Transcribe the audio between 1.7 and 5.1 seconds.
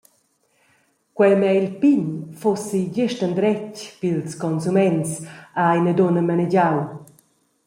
pign fussi gest endretg pils consuments,